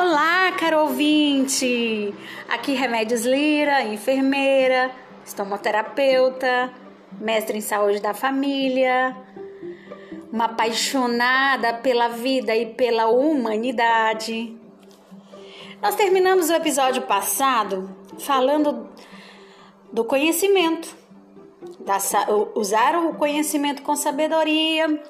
Olá, 0.00 0.52
caro 0.52 0.82
ouvinte! 0.82 2.14
Aqui 2.48 2.72
Remédios 2.72 3.24
Lira, 3.24 3.82
enfermeira, 3.82 4.92
estomoterapeuta, 5.26 6.72
mestre 7.20 7.58
em 7.58 7.60
saúde 7.60 7.98
da 7.98 8.14
família, 8.14 9.16
uma 10.32 10.44
apaixonada 10.44 11.74
pela 11.74 12.10
vida 12.10 12.54
e 12.54 12.66
pela 12.74 13.08
humanidade. 13.08 14.56
Nós 15.82 15.96
terminamos 15.96 16.48
o 16.48 16.54
episódio 16.54 17.02
passado 17.02 17.90
falando 18.20 18.88
do 19.92 20.04
conhecimento, 20.04 20.96
da, 21.80 21.98
usar 22.54 22.94
o 23.04 23.14
conhecimento 23.14 23.82
com 23.82 23.96
sabedoria 23.96 25.02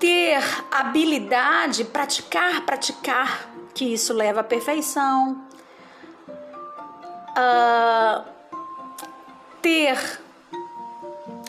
ter 0.00 0.42
habilidade, 0.70 1.84
praticar, 1.84 2.62
praticar, 2.62 3.50
que 3.74 3.84
isso 3.84 4.14
leva 4.14 4.40
à 4.40 4.44
perfeição. 4.44 5.44
Uh, 7.30 8.24
ter 9.60 9.98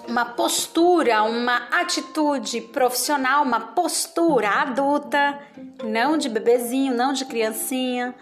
uma 0.05 0.25
postura, 0.25 1.23
uma 1.23 1.69
atitude 1.71 2.59
profissional, 2.59 3.43
uma 3.43 3.61
postura 3.61 4.49
adulta, 4.49 5.39
não 5.83 6.17
de 6.17 6.27
bebezinho, 6.27 6.93
não 6.93 7.13
de 7.13 7.23
criancinha. 7.23 8.13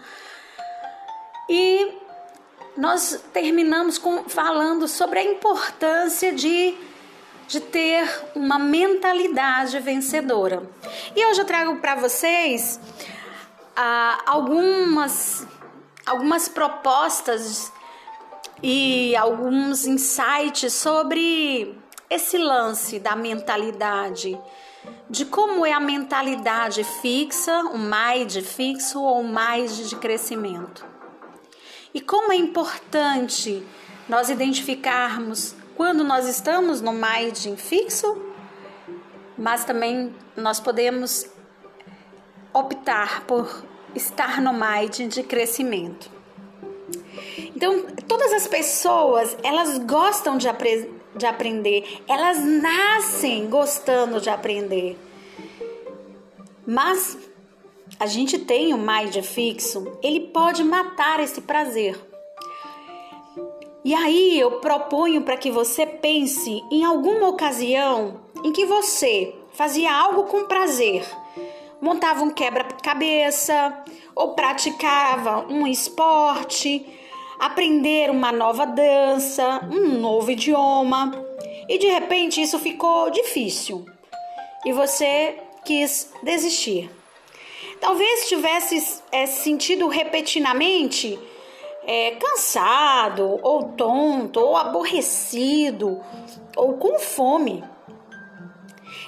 E 1.48 1.92
nós 2.76 3.24
terminamos 3.32 3.98
com, 3.98 4.24
falando 4.28 4.86
sobre 4.86 5.18
a 5.18 5.24
importância 5.24 6.32
de 6.32 6.78
de 7.50 7.58
ter 7.58 8.08
uma 8.32 8.60
mentalidade 8.60 9.76
vencedora. 9.80 10.62
E 11.16 11.26
hoje 11.26 11.40
eu 11.40 11.44
trago 11.44 11.80
para 11.80 11.96
vocês 11.96 12.78
ah, 13.74 14.22
algumas, 14.24 15.44
algumas 16.06 16.48
propostas 16.48 17.72
e 18.62 19.16
alguns 19.16 19.84
insights 19.84 20.72
sobre 20.74 21.76
esse 22.08 22.38
lance 22.38 23.00
da 23.00 23.16
mentalidade, 23.16 24.38
de 25.08 25.24
como 25.24 25.66
é 25.66 25.72
a 25.72 25.80
mentalidade 25.80 26.84
fixa, 26.84 27.62
o 27.64 27.78
mind 27.78 28.44
fixo 28.44 29.02
ou 29.02 29.24
mind 29.24 29.88
de 29.88 29.96
crescimento. 29.96 30.86
E 31.92 32.00
como 32.00 32.30
é 32.30 32.36
importante 32.36 33.66
nós 34.08 34.30
identificarmos 34.30 35.56
quando 35.80 36.04
nós 36.04 36.28
estamos 36.28 36.82
no 36.82 36.92
mind 36.92 37.56
fixo, 37.56 38.20
mas 39.38 39.64
também 39.64 40.14
nós 40.36 40.60
podemos 40.60 41.26
optar 42.52 43.24
por 43.24 43.64
estar 43.94 44.42
no 44.42 44.52
mind 44.52 45.08
de 45.08 45.22
crescimento. 45.22 46.10
Então, 47.56 47.86
todas 48.06 48.30
as 48.34 48.46
pessoas, 48.46 49.34
elas 49.42 49.78
gostam 49.78 50.36
de, 50.36 50.50
apre 50.50 50.92
de 51.16 51.24
aprender, 51.24 52.02
elas 52.06 52.44
nascem 52.44 53.48
gostando 53.48 54.20
de 54.20 54.28
aprender. 54.28 54.98
Mas 56.66 57.16
a 57.98 58.04
gente 58.04 58.38
tem 58.38 58.74
o 58.74 58.76
mind 58.76 59.16
fixo, 59.22 59.98
ele 60.02 60.28
pode 60.28 60.62
matar 60.62 61.20
esse 61.20 61.40
prazer. 61.40 62.09
E 63.84 63.94
aí 63.94 64.38
eu 64.38 64.60
proponho 64.60 65.22
para 65.22 65.38
que 65.38 65.50
você 65.50 65.86
pense 65.86 66.62
em 66.70 66.84
alguma 66.84 67.28
ocasião 67.28 68.20
em 68.44 68.52
que 68.52 68.66
você 68.66 69.34
fazia 69.52 69.92
algo 69.92 70.24
com 70.24 70.44
prazer, 70.44 71.04
montava 71.80 72.22
um 72.22 72.30
quebra-cabeça 72.30 73.82
ou 74.14 74.34
praticava 74.34 75.46
um 75.48 75.66
esporte, 75.66 76.86
aprender 77.38 78.10
uma 78.10 78.30
nova 78.30 78.66
dança, 78.66 79.66
um 79.72 79.98
novo 79.98 80.30
idioma, 80.30 81.12
e 81.66 81.78
de 81.78 81.86
repente 81.86 82.42
isso 82.42 82.58
ficou 82.58 83.10
difícil. 83.10 83.86
E 84.64 84.72
você 84.72 85.38
quis 85.64 86.12
desistir. 86.22 86.90
Talvez 87.80 88.28
tivesse 88.28 89.02
é, 89.10 89.24
sentido 89.24 89.88
repetidamente 89.88 91.18
é, 91.84 92.12
cansado, 92.12 93.38
ou 93.42 93.72
tonto, 93.72 94.40
ou 94.40 94.56
aborrecido, 94.56 96.00
ou 96.56 96.74
com 96.74 96.98
fome. 96.98 97.64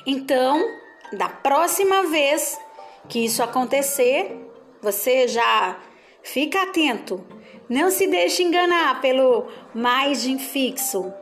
Então, 0.07 0.63
da 1.13 1.29
próxima 1.29 2.05
vez 2.05 2.59
que 3.09 3.25
isso 3.25 3.43
acontecer, 3.43 4.49
você 4.81 5.29
já 5.29 5.79
fica 6.23 6.63
atento. 6.63 7.25
Não 7.69 7.91
se 7.91 8.07
deixe 8.07 8.43
enganar 8.43 9.01
pelo 9.01 9.47
mind 9.75 10.41
fixo. 10.41 11.13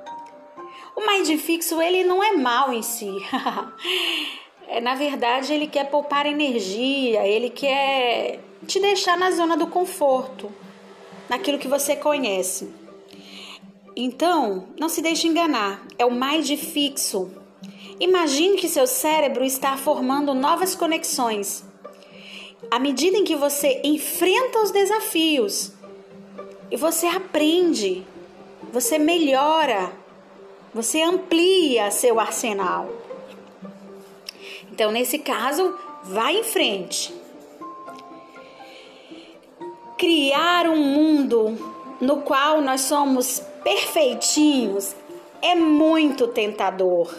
O 0.96 1.06
mind 1.06 1.38
fixo 1.38 1.80
ele 1.80 2.04
não 2.04 2.22
é 2.22 2.32
mal 2.32 2.72
em 2.72 2.82
si. 2.82 3.14
é, 4.66 4.80
na 4.80 4.94
verdade, 4.94 5.52
ele 5.52 5.66
quer 5.66 5.90
poupar 5.90 6.26
energia, 6.26 7.26
ele 7.26 7.50
quer 7.50 8.40
te 8.66 8.80
deixar 8.80 9.16
na 9.16 9.30
zona 9.30 9.56
do 9.56 9.66
conforto 9.66 10.52
naquilo 11.30 11.60
que 11.60 11.68
você 11.68 11.94
conhece. 11.94 12.68
Então, 13.94 14.64
não 14.76 14.88
se 14.88 15.00
deixe 15.00 15.28
enganar, 15.28 15.86
é 15.96 16.04
o 16.04 16.10
mais 16.10 16.50
fixo. 16.50 17.30
Imagine 18.00 18.56
que 18.56 18.68
seu 18.68 18.84
cérebro 18.84 19.44
está 19.44 19.76
formando 19.76 20.34
novas 20.34 20.74
conexões. 20.74 21.64
À 22.68 22.80
medida 22.80 23.16
em 23.16 23.22
que 23.22 23.36
você 23.36 23.80
enfrenta 23.84 24.60
os 24.60 24.72
desafios 24.72 25.72
e 26.68 26.76
você 26.76 27.06
aprende, 27.06 28.04
você 28.72 28.98
melhora, 28.98 29.92
você 30.74 31.00
amplia 31.00 31.92
seu 31.92 32.18
arsenal. 32.18 32.90
Então, 34.72 34.90
nesse 34.90 35.20
caso, 35.20 35.78
vá 36.02 36.32
em 36.32 36.42
frente 36.42 37.19
criar 40.00 40.66
um 40.66 40.78
mundo 40.78 41.58
no 42.00 42.22
qual 42.22 42.62
nós 42.62 42.80
somos 42.80 43.40
perfeitinhos 43.62 44.96
é 45.42 45.54
muito 45.54 46.26
tentador. 46.28 47.14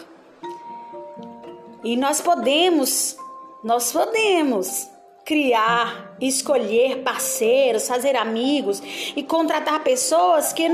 E 1.84 1.96
nós 1.96 2.20
podemos, 2.20 3.16
nós 3.62 3.92
podemos 3.92 4.88
criar, 5.24 6.16
escolher 6.20 7.04
parceiros, 7.04 7.86
fazer 7.86 8.16
amigos 8.16 8.82
e 9.14 9.22
contratar 9.22 9.84
pessoas 9.84 10.52
que 10.52 10.68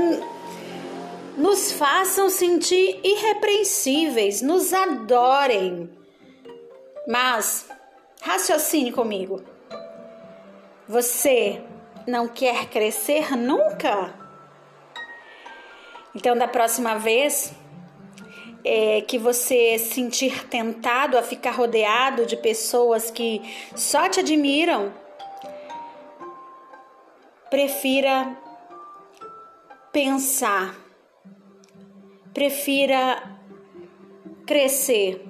nos 1.37 1.71
façam 1.73 2.27
sentir 2.27 2.99
irrepreensíveis, 3.03 4.41
nos 4.41 4.73
adorem. 4.73 5.87
Mas 7.07 7.69
raciocine 8.19 8.91
comigo. 8.91 9.43
Você 10.87 11.61
não 12.09 12.27
quer 12.27 12.65
crescer 12.65 13.37
nunca? 13.37 14.13
Então, 16.15 16.35
da 16.35 16.47
próxima 16.47 16.95
vez 16.95 17.53
é, 18.63 19.01
que 19.01 19.17
você 19.17 19.77
sentir 19.77 20.47
tentado 20.47 21.17
a 21.17 21.23
ficar 21.23 21.51
rodeado 21.51 22.25
de 22.25 22.35
pessoas 22.35 23.09
que 23.11 23.41
só 23.75 24.09
te 24.09 24.19
admiram, 24.19 24.91
prefira 27.49 28.35
pensar, 29.91 30.75
prefira 32.33 33.37
crescer. 34.45 35.25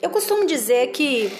Eu 0.00 0.10
costumo 0.10 0.46
dizer 0.46 0.88
que 0.88 1.32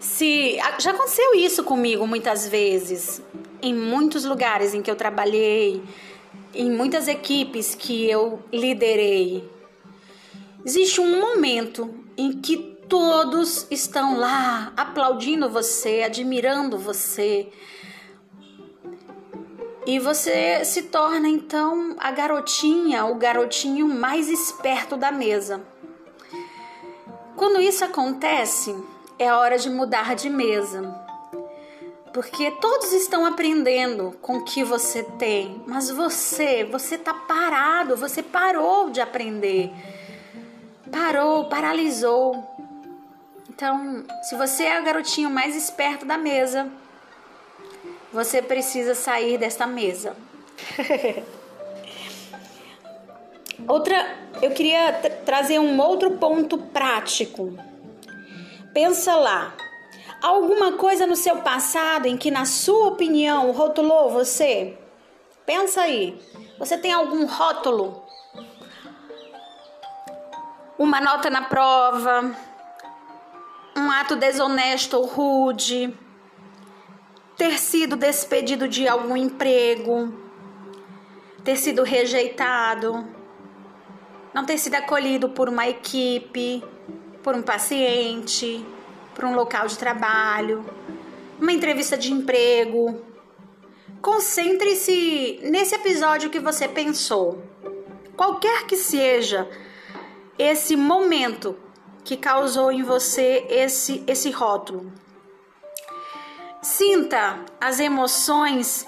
se 0.00 0.56
já 0.78 0.92
aconteceu 0.92 1.34
isso 1.34 1.64
comigo 1.64 2.06
muitas 2.06 2.46
vezes, 2.46 3.20
em 3.60 3.74
muitos 3.74 4.24
lugares 4.24 4.74
em 4.74 4.82
que 4.82 4.90
eu 4.90 4.96
trabalhei, 4.96 5.82
em 6.54 6.70
muitas 6.70 7.08
equipes 7.08 7.74
que 7.74 8.08
eu 8.08 8.42
liderei. 8.52 9.48
Existe 10.64 11.00
um 11.00 11.20
momento 11.20 11.92
em 12.16 12.32
que 12.32 12.56
todos 12.88 13.66
estão 13.70 14.18
lá 14.18 14.72
aplaudindo 14.76 15.48
você, 15.48 16.02
admirando 16.04 16.78
você. 16.78 17.48
E 19.86 19.98
você 19.98 20.64
se 20.64 20.82
torna 20.82 21.28
então 21.28 21.96
a 21.98 22.10
garotinha, 22.10 23.06
o 23.06 23.14
garotinho 23.14 23.88
mais 23.88 24.28
esperto 24.28 24.96
da 24.96 25.10
mesa. 25.10 25.62
Quando 27.36 27.60
isso 27.60 27.84
acontece, 27.84 28.74
é 29.18 29.32
hora 29.32 29.58
de 29.58 29.68
mudar 29.68 30.14
de 30.14 30.30
mesa. 30.30 30.94
Porque 32.12 32.50
todos 32.52 32.92
estão 32.92 33.26
aprendendo 33.26 34.16
com 34.22 34.38
o 34.38 34.44
que 34.44 34.64
você 34.64 35.02
tem, 35.02 35.62
mas 35.66 35.90
você, 35.90 36.64
você 36.64 36.96
tá 36.96 37.12
parado, 37.12 37.96
você 37.96 38.22
parou 38.22 38.90
de 38.90 39.00
aprender. 39.00 39.70
Parou, 40.90 41.48
paralisou. 41.48 42.44
Então, 43.50 44.04
se 44.22 44.36
você 44.36 44.64
é 44.64 44.80
o 44.80 44.84
garotinho 44.84 45.28
mais 45.28 45.54
esperto 45.54 46.06
da 46.06 46.16
mesa, 46.16 46.68
você 48.12 48.40
precisa 48.40 48.94
sair 48.94 49.36
desta 49.36 49.66
mesa. 49.66 50.16
Outra, 53.66 54.16
eu 54.40 54.52
queria 54.52 54.92
trazer 55.24 55.58
um 55.58 55.80
outro 55.80 56.12
ponto 56.12 56.56
prático. 56.58 57.58
Pensa 58.80 59.16
lá, 59.16 59.56
alguma 60.22 60.74
coisa 60.74 61.04
no 61.04 61.16
seu 61.16 61.38
passado 61.38 62.06
em 62.06 62.16
que, 62.16 62.30
na 62.30 62.44
sua 62.44 62.90
opinião, 62.90 63.50
rotulou 63.50 64.08
você? 64.08 64.78
Pensa 65.44 65.80
aí. 65.80 66.16
Você 66.60 66.78
tem 66.78 66.92
algum 66.92 67.26
rótulo? 67.26 68.00
Uma 70.78 71.00
nota 71.00 71.28
na 71.28 71.42
prova, 71.42 72.32
um 73.76 73.90
ato 73.90 74.14
desonesto 74.14 74.96
ou 74.96 75.06
rude, 75.06 75.92
ter 77.36 77.58
sido 77.58 77.96
despedido 77.96 78.68
de 78.68 78.86
algum 78.86 79.16
emprego, 79.16 80.16
ter 81.42 81.56
sido 81.56 81.82
rejeitado, 81.82 83.04
não 84.32 84.46
ter 84.46 84.56
sido 84.56 84.76
acolhido 84.76 85.30
por 85.30 85.48
uma 85.48 85.66
equipe, 85.66 86.62
por 87.22 87.34
um 87.34 87.42
paciente, 87.42 88.64
por 89.14 89.24
um 89.24 89.34
local 89.34 89.66
de 89.66 89.76
trabalho, 89.76 90.64
uma 91.40 91.52
entrevista 91.52 91.96
de 91.96 92.12
emprego. 92.12 93.00
Concentre-se 94.00 95.40
nesse 95.42 95.74
episódio 95.74 96.30
que 96.30 96.38
você 96.38 96.68
pensou. 96.68 97.42
Qualquer 98.16 98.66
que 98.66 98.76
seja 98.76 99.48
esse 100.38 100.76
momento 100.76 101.56
que 102.04 102.16
causou 102.16 102.72
em 102.72 102.82
você 102.82 103.44
esse 103.48 104.02
esse 104.06 104.30
rótulo. 104.30 104.92
Sinta 106.62 107.44
as 107.60 107.80
emoções 107.80 108.86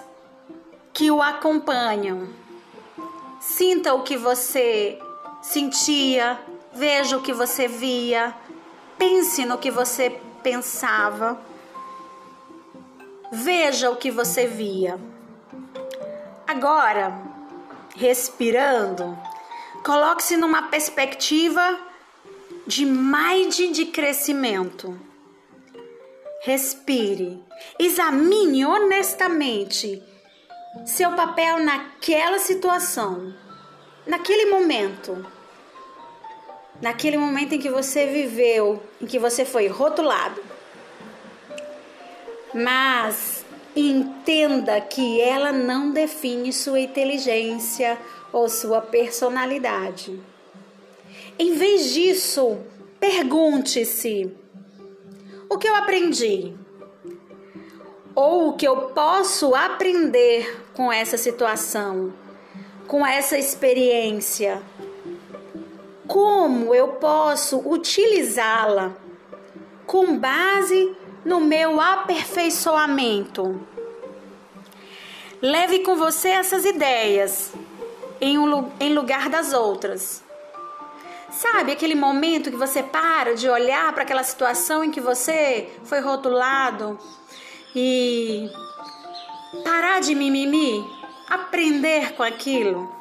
que 0.92 1.10
o 1.10 1.20
acompanham. 1.20 2.28
Sinta 3.40 3.94
o 3.94 4.02
que 4.02 4.16
você 4.16 4.98
sentia, 5.40 6.38
veja 6.72 7.16
o 7.16 7.22
que 7.22 7.32
você 7.32 7.66
via, 7.66 8.34
pense 8.98 9.44
no 9.44 9.58
que 9.58 9.70
você 9.70 10.20
pensava, 10.42 11.40
veja 13.32 13.90
o 13.90 13.96
que 13.96 14.10
você 14.10 14.46
via. 14.46 14.98
Agora, 16.46 17.16
respirando, 17.96 19.18
coloque-se 19.84 20.36
numa 20.36 20.62
perspectiva 20.62 21.78
de 22.66 22.84
mind 22.84 23.72
de 23.72 23.86
crescimento. 23.86 24.98
Respire, 26.42 27.42
examine 27.78 28.64
honestamente 28.64 30.02
seu 30.86 31.12
papel 31.12 31.58
naquela 31.58 32.38
situação, 32.38 33.34
naquele 34.06 34.46
momento 34.46 35.26
naquele 36.80 37.16
momento 37.16 37.54
em 37.54 37.58
que 37.58 37.70
você 37.70 38.06
viveu, 38.06 38.82
em 39.00 39.06
que 39.06 39.18
você 39.18 39.44
foi 39.44 39.68
rotulado. 39.68 40.42
Mas 42.54 43.44
entenda 43.76 44.80
que 44.80 45.20
ela 45.20 45.52
não 45.52 45.90
define 45.90 46.52
sua 46.52 46.80
inteligência 46.80 47.98
ou 48.32 48.48
sua 48.48 48.80
personalidade. 48.80 50.20
Em 51.38 51.54
vez 51.54 51.92
disso, 51.92 52.58
pergunte-se: 52.98 54.32
o 55.48 55.58
que 55.58 55.68
eu 55.68 55.74
aprendi? 55.74 56.54
Ou 58.14 58.48
o 58.48 58.56
que 58.56 58.66
eu 58.66 58.88
posso 58.88 59.54
aprender 59.54 60.66
com 60.74 60.92
essa 60.92 61.16
situação, 61.16 62.12
com 62.88 63.06
essa 63.06 63.38
experiência? 63.38 64.60
Como 66.10 66.74
eu 66.74 66.88
posso 66.88 67.58
utilizá-la 67.58 68.90
com 69.86 70.18
base 70.18 70.92
no 71.24 71.40
meu 71.40 71.80
aperfeiçoamento. 71.80 73.60
Leve 75.40 75.78
com 75.84 75.94
você 75.94 76.30
essas 76.30 76.64
ideias 76.64 77.52
em, 78.20 78.40
um, 78.40 78.68
em 78.80 78.92
lugar 78.92 79.28
das 79.28 79.52
outras. 79.52 80.24
Sabe 81.30 81.70
aquele 81.70 81.94
momento 81.94 82.50
que 82.50 82.56
você 82.56 82.82
para 82.82 83.36
de 83.36 83.48
olhar 83.48 83.92
para 83.92 84.02
aquela 84.02 84.24
situação 84.24 84.82
em 84.82 84.90
que 84.90 85.00
você 85.00 85.70
foi 85.84 86.00
rotulado 86.00 86.98
e 87.72 88.50
parar 89.62 90.00
de 90.00 90.16
mimimi, 90.16 90.84
aprender 91.28 92.14
com 92.14 92.24
aquilo? 92.24 92.99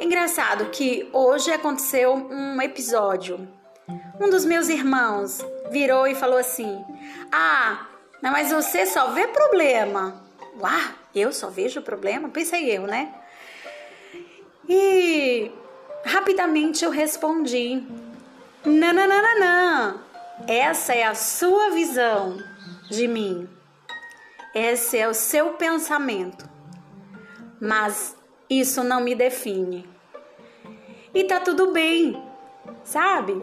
Engraçado 0.00 0.70
que 0.70 1.06
hoje 1.12 1.52
aconteceu 1.52 2.14
um 2.14 2.62
episódio. 2.62 3.46
Um 4.18 4.30
dos 4.30 4.46
meus 4.46 4.70
irmãos 4.70 5.44
virou 5.70 6.06
e 6.06 6.14
falou 6.14 6.38
assim: 6.38 6.82
Ah, 7.30 7.86
mas 8.22 8.50
você 8.50 8.86
só 8.86 9.08
vê 9.10 9.28
problema. 9.28 10.24
Uau, 10.58 10.80
eu 11.14 11.30
só 11.34 11.50
vejo 11.50 11.82
problema? 11.82 12.30
Pensei 12.30 12.74
eu, 12.74 12.86
né? 12.86 13.14
E 14.66 15.52
rapidamente 16.06 16.82
eu 16.82 16.90
respondi: 16.90 17.86
não. 18.64 20.00
Essa 20.48 20.94
é 20.94 21.04
a 21.04 21.14
sua 21.14 21.72
visão 21.72 22.42
de 22.88 23.06
mim. 23.06 23.46
Esse 24.54 24.96
é 24.96 25.06
o 25.06 25.12
seu 25.12 25.50
pensamento. 25.54 26.48
Mas 27.60 28.16
isso 28.50 28.82
não 28.82 29.00
me 29.00 29.14
define. 29.14 29.88
E 31.14 31.22
tá 31.24 31.38
tudo 31.38 31.72
bem, 31.72 32.20
sabe? 32.82 33.40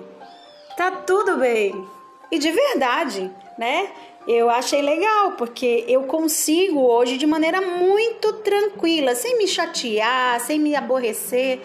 Tá 0.75 0.91
tudo 0.91 1.37
bem. 1.37 1.87
E 2.29 2.37
de 2.37 2.51
verdade, 2.51 3.31
né? 3.57 3.89
Eu 4.27 4.49
achei 4.49 4.81
legal, 4.81 5.31
porque 5.37 5.85
eu 5.87 6.03
consigo 6.03 6.81
hoje 6.81 7.17
de 7.17 7.25
maneira 7.25 7.61
muito 7.61 8.33
tranquila, 8.33 9.15
sem 9.15 9.37
me 9.37 9.47
chatear, 9.47 10.41
sem 10.41 10.59
me 10.59 10.75
aborrecer. 10.75 11.61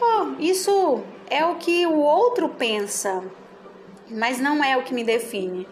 Oh, 0.00 0.40
isso 0.40 1.02
é 1.28 1.44
o 1.44 1.56
que 1.56 1.84
o 1.86 1.98
outro 1.98 2.48
pensa, 2.48 3.24
mas 4.08 4.38
não 4.38 4.62
é 4.62 4.76
o 4.76 4.84
que 4.84 4.94
me 4.94 5.02
define. 5.02 5.66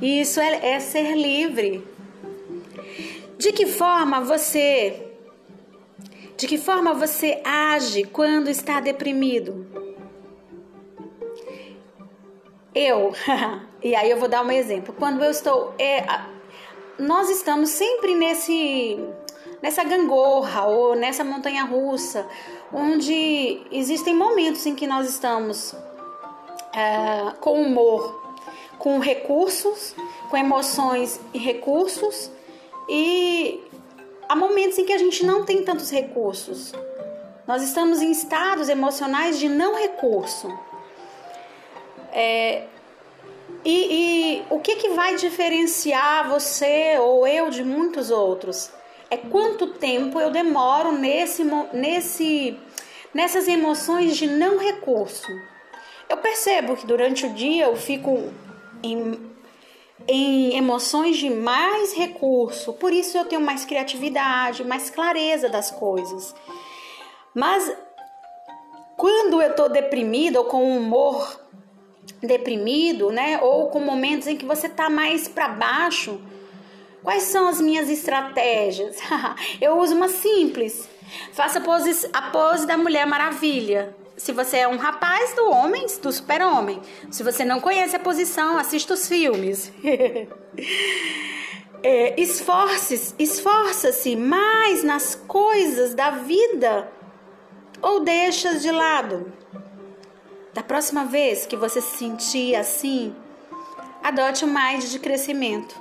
E 0.00 0.20
isso 0.20 0.40
é, 0.40 0.74
é 0.74 0.80
ser 0.80 1.16
livre. 1.16 1.84
De 3.36 3.52
que 3.52 3.66
forma 3.66 4.20
você 4.20 5.09
de 6.40 6.46
que 6.46 6.56
forma 6.56 6.94
você 6.94 7.38
age 7.44 8.04
quando 8.04 8.48
está 8.48 8.80
deprimido? 8.80 9.66
Eu, 12.74 13.12
e 13.84 13.94
aí 13.94 14.10
eu 14.10 14.18
vou 14.18 14.26
dar 14.26 14.42
um 14.42 14.50
exemplo. 14.50 14.94
Quando 14.98 15.22
eu 15.22 15.30
estou. 15.30 15.74
É, 15.78 16.02
nós 16.98 17.28
estamos 17.28 17.68
sempre 17.68 18.14
nesse 18.14 18.98
nessa 19.60 19.84
gangorra 19.84 20.64
ou 20.64 20.96
nessa 20.96 21.22
montanha 21.22 21.64
russa, 21.64 22.26
onde 22.72 23.60
existem 23.70 24.14
momentos 24.14 24.64
em 24.64 24.74
que 24.74 24.86
nós 24.86 25.10
estamos 25.10 25.74
é, 26.72 27.32
com 27.38 27.60
humor, 27.60 28.18
com 28.78 28.98
recursos, 28.98 29.94
com 30.30 30.38
emoções 30.38 31.20
e 31.34 31.38
recursos, 31.38 32.30
e 32.88 33.60
há 34.30 34.36
momentos 34.36 34.78
em 34.78 34.84
que 34.84 34.92
a 34.92 34.98
gente 34.98 35.26
não 35.26 35.44
tem 35.44 35.64
tantos 35.64 35.90
recursos. 35.90 36.72
Nós 37.48 37.64
estamos 37.64 38.00
em 38.00 38.12
estados 38.12 38.68
emocionais 38.68 39.40
de 39.40 39.48
não 39.48 39.74
recurso. 39.74 40.48
É, 42.12 42.62
e, 43.64 43.74
e, 43.74 44.42
o 44.48 44.60
que, 44.60 44.76
que 44.76 44.90
vai 44.90 45.16
diferenciar 45.16 46.28
você 46.28 46.96
ou 47.00 47.26
eu 47.26 47.50
de 47.50 47.64
muitos 47.64 48.12
outros? 48.12 48.70
É 49.10 49.16
quanto 49.16 49.66
tempo 49.66 50.20
eu 50.20 50.30
demoro 50.30 50.92
nesse, 50.92 51.42
nesse, 51.72 52.56
nessas 53.12 53.48
emoções 53.48 54.16
de 54.16 54.28
não 54.28 54.58
recurso. 54.58 55.26
Eu 56.08 56.18
percebo 56.18 56.76
que 56.76 56.86
durante 56.86 57.26
o 57.26 57.30
dia 57.30 57.64
eu 57.64 57.74
fico 57.74 58.32
em 58.80 59.29
em 60.08 60.56
emoções 60.56 61.16
de 61.16 61.30
mais 61.30 61.92
recurso, 61.92 62.72
por 62.72 62.92
isso 62.92 63.16
eu 63.16 63.24
tenho 63.24 63.40
mais 63.40 63.64
criatividade, 63.64 64.64
mais 64.64 64.90
clareza 64.90 65.48
das 65.48 65.70
coisas. 65.70 66.34
Mas 67.34 67.72
quando 68.96 69.40
eu 69.40 69.50
estou 69.50 69.68
deprimida 69.68 70.38
ou 70.38 70.46
com 70.46 70.64
um 70.64 70.78
humor 70.78 71.40
deprimido, 72.22 73.10
né, 73.10 73.40
ou 73.42 73.68
com 73.68 73.80
momentos 73.80 74.26
em 74.26 74.36
que 74.36 74.44
você 74.44 74.66
está 74.66 74.90
mais 74.90 75.28
para 75.28 75.48
baixo, 75.48 76.20
quais 77.02 77.24
são 77.24 77.48
as 77.48 77.60
minhas 77.60 77.88
estratégias? 77.88 78.96
eu 79.60 79.78
uso 79.78 79.94
uma 79.94 80.08
simples. 80.08 80.88
Faça 81.32 81.58
a 81.58 81.62
pose, 81.62 82.08
a 82.12 82.22
pose 82.30 82.66
da 82.66 82.76
Mulher 82.76 83.06
Maravilha. 83.06 83.96
Se 84.20 84.32
você 84.32 84.58
é 84.58 84.68
um 84.68 84.76
rapaz 84.76 85.34
do 85.34 85.48
homem, 85.48 85.86
do 86.02 86.12
super-homem. 86.12 86.78
Se 87.10 87.22
você 87.22 87.42
não 87.42 87.58
conhece 87.58 87.96
a 87.96 87.98
posição, 87.98 88.58
assista 88.58 88.92
os 88.92 89.08
filmes. 89.08 89.72
é, 91.82 92.20
esforce, 92.20 93.14
esforça-se 93.18 94.14
mais 94.16 94.84
nas 94.84 95.14
coisas 95.14 95.94
da 95.94 96.10
vida 96.10 96.92
ou 97.80 98.00
deixas 98.00 98.60
de 98.60 98.70
lado. 98.70 99.32
Da 100.52 100.62
próxima 100.62 101.06
vez 101.06 101.46
que 101.46 101.56
você 101.56 101.80
se 101.80 101.96
sentir 101.96 102.54
assim, 102.54 103.16
adote 104.02 104.44
um 104.44 104.48
mais 104.48 104.90
de 104.90 104.98
crescimento. 104.98 105.80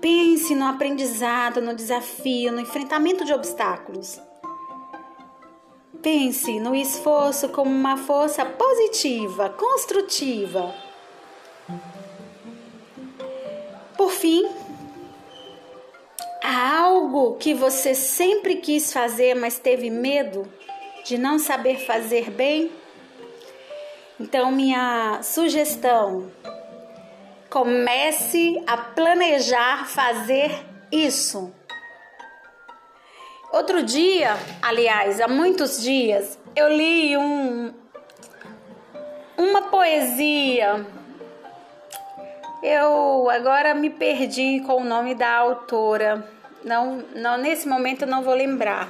Pense 0.00 0.54
no 0.54 0.64
aprendizado, 0.64 1.60
no 1.60 1.74
desafio, 1.74 2.52
no 2.52 2.60
enfrentamento 2.60 3.22
de 3.22 3.34
obstáculos. 3.34 4.18
Pense 6.02 6.58
no 6.58 6.74
esforço 6.74 7.48
como 7.50 7.70
uma 7.70 7.96
força 7.96 8.44
positiva, 8.44 9.50
construtiva. 9.50 10.74
Por 13.96 14.10
fim, 14.10 14.44
há 16.42 16.78
algo 16.80 17.36
que 17.36 17.54
você 17.54 17.94
sempre 17.94 18.56
quis 18.56 18.92
fazer, 18.92 19.34
mas 19.34 19.60
teve 19.60 19.90
medo 19.90 20.52
de 21.04 21.16
não 21.16 21.38
saber 21.38 21.78
fazer 21.78 22.30
bem? 22.30 22.72
Então, 24.18 24.50
minha 24.50 25.20
sugestão: 25.22 26.32
comece 27.48 28.60
a 28.66 28.76
planejar 28.76 29.86
fazer 29.86 30.50
isso. 30.90 31.52
Outro 33.52 33.82
dia, 33.82 34.34
aliás, 34.62 35.20
há 35.20 35.28
muitos 35.28 35.82
dias, 35.82 36.38
eu 36.56 36.70
li 36.70 37.14
um, 37.18 37.70
uma 39.36 39.60
poesia. 39.64 40.86
Eu 42.62 43.28
agora 43.28 43.74
me 43.74 43.90
perdi 43.90 44.60
com 44.66 44.80
o 44.80 44.84
nome 44.84 45.14
da 45.14 45.36
autora. 45.36 46.26
Não, 46.64 47.04
não 47.14 47.36
nesse 47.36 47.68
momento 47.68 48.02
eu 48.02 48.08
não 48.08 48.22
vou 48.22 48.34
lembrar. 48.34 48.88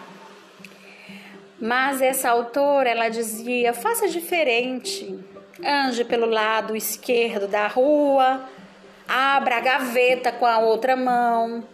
Mas 1.60 2.00
essa 2.00 2.30
autora, 2.30 2.88
ela 2.88 3.08
dizia: 3.08 3.74
"Faça 3.74 4.06
diferente. 4.06 5.18
Ande 5.60 6.04
pelo 6.04 6.26
lado 6.26 6.76
esquerdo 6.76 7.48
da 7.48 7.66
rua, 7.66 8.48
abra 9.08 9.56
a 9.56 9.60
gaveta 9.60 10.30
com 10.30 10.46
a 10.46 10.58
outra 10.58 10.94
mão, 10.94 11.64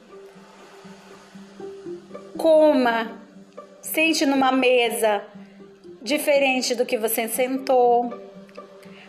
coma, 2.38 3.20
sente 3.82 4.24
numa 4.24 4.52
mesa 4.52 5.22
diferente 6.00 6.74
do 6.74 6.86
que 6.86 6.96
você 6.96 7.28
sentou. 7.28 8.14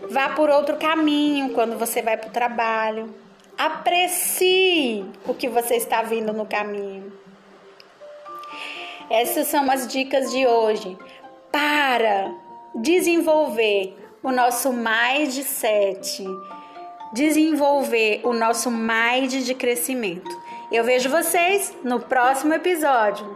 Vá 0.09 0.29
por 0.29 0.49
outro 0.49 0.75
caminho 0.77 1.53
quando 1.53 1.77
você 1.77 2.01
vai 2.01 2.17
para 2.17 2.29
o 2.29 2.33
trabalho. 2.33 3.13
Aprecie 3.57 5.05
o 5.27 5.33
que 5.33 5.47
você 5.47 5.75
está 5.75 6.01
vendo 6.01 6.33
no 6.33 6.45
caminho. 6.45 7.13
Essas 9.09 9.47
são 9.47 9.69
as 9.69 9.87
dicas 9.87 10.31
de 10.31 10.47
hoje 10.47 10.97
para 11.51 12.33
desenvolver 12.75 13.95
o 14.23 14.31
nosso 14.31 14.71
sete, 15.43 16.23
desenvolver 17.13 18.21
o 18.23 18.33
nosso 18.33 18.69
mais 18.71 19.31
de 19.31 19.53
crescimento. 19.53 20.29
Eu 20.71 20.83
vejo 20.83 21.09
vocês 21.09 21.75
no 21.83 21.99
próximo 21.99 22.53
episódio. 22.53 23.35